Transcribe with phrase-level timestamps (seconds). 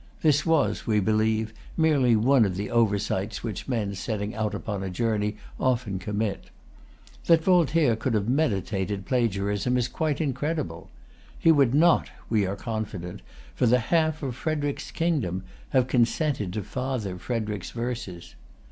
[0.23, 4.89] This was, we believe, merely one of the oversights which men setting out upon a
[4.89, 6.45] journey often commit.
[7.25, 10.89] That Voltaire could have meditated plagiarism is quite incredible.
[11.37, 13.21] He would not, we are confident,
[13.53, 18.33] for the half of Frederic's kingdom have consented to father Frederic's verses.